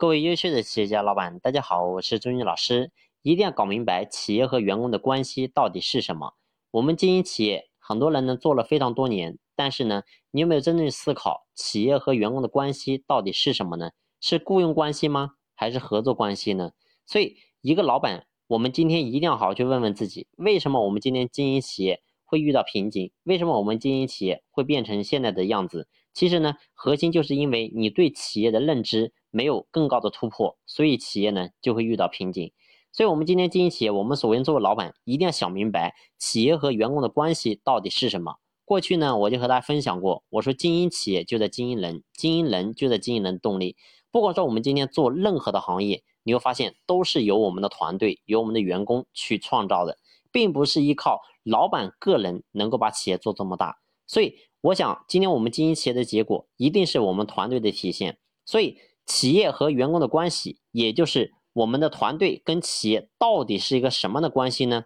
[0.00, 2.90] 各位优秀的企业家老板，大家好，我是朱军老师。
[3.20, 6.32] 一定要搞明白企业和员工的关系到底是什么。
[6.70, 13.90] 我们经营企业，很多人呢做了非常多年，但是呢，你有没有真正思考企业和员工的关系到底是什么呢？
[14.22, 15.32] 是雇佣关系吗？
[15.54, 16.70] 还是合作关系呢？
[17.04, 22.00] 所以，一个老板，我们今天一定要好好去问问自己，为什么我们今天经营企业
[22.30, 23.10] 会遇到瓶颈？
[23.24, 25.88] 为什么我们经营企业会变成现在的样子？
[26.14, 29.12] 其实呢，核心就是因为你对企业的认知。
[29.32, 32.50] 没有更高的突破，所以企业呢就会遇到瓶颈。
[32.90, 38.38] 所以，我们今天经营企业，我们首先作为老板，一定要想明白企业和员工的关系到底是什么。
[38.64, 43.76] 过去呢，我就和大家分享过，我说经营企业就在经营人，经营人就在经营人的动力。
[44.10, 49.96] 不管说我们今天做任何的行业，你会发现都是由我们的团队、由我们的员工去创造的，
[50.32, 53.78] 并不是依靠老板个人能够把企业做这么大。
[54.06, 58.18] 所以，我想今天我们经营企业的结果，一定是我们团队的体现。
[58.44, 58.78] 所以。
[59.06, 64.84] 企业和员工的关系，也就是我们的团队跟企业到底是一个什么样的关系呢？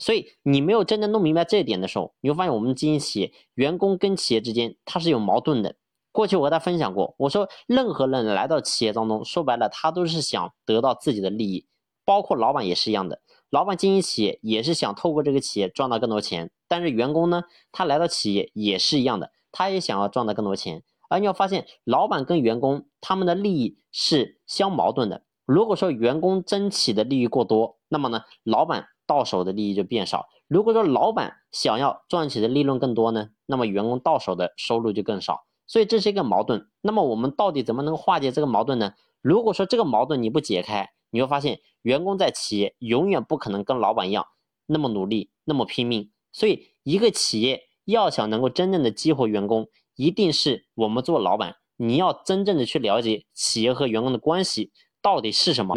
[0.00, 5.76] 所以你没有真正弄明白这一点的时候，你会发现我们经营企业，员工跟企业之间它是有矛盾的。
[6.10, 11.68] 过去我和他分享过，我说任何人来到企业当中，说白了他都是想得到自己的利益，
[12.04, 13.20] 包括老板也是一样的。
[13.52, 20.82] 老板经营企业也是想透过这个企业赚到更多钱，但是员工呢，他来到企业也是一样的，他也想要赚到更多钱。
[21.10, 25.24] 而你要发现，老板跟员工他们的利益是相矛盾的。
[25.44, 35.44] 如果说员工争取的利益过多，那么呢，老板到手的利益就变少；如果说老板想要赚取的利润更多呢，那么员工到手的收入就更少。
[35.66, 36.70] 所以这是一个矛盾。
[36.80, 38.94] 那么我们到底怎么能化解这个矛盾呢？
[39.20, 44.26] 如果说这个矛盾你不解开，你会发现员工在企业永远不可能跟老板一样
[44.66, 46.10] 那么努力、那么拼命。
[46.32, 55.76] 所以一个企业要想能够真正的激活员工，一定是我们做老板，你要真正的去了解企业和员工的关系到底是什么。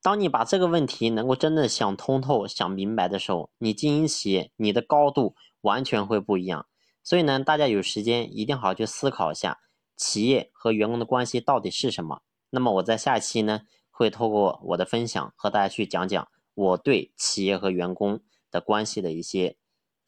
[0.00, 6.66] 当你把这个问题能够真的想通透、想明白的时候，你经营企业，你的高度完全会不一样。
[7.04, 9.58] 所以呢，大家有时间一定好好去思考一下
[9.96, 12.22] 企业和员工的关系到底是什么。
[12.50, 18.20] 那么我在下一期呢，会透过我的分享和大家去讲讲我对企业和员工
[18.50, 19.56] 的关系的一些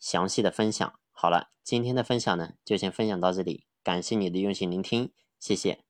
[0.01, 0.99] 详细的分享。
[1.13, 3.67] 好了，今天的分享呢，就先分享到这里。
[3.85, 5.85] 感谢你的用心聆听，谢谢。